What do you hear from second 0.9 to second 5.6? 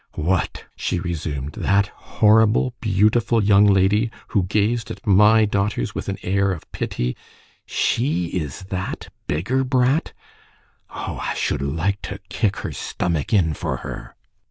resumed, "that horrible, beautiful young lady, who gazed at my